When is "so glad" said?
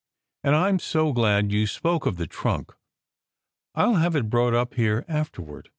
0.79-1.51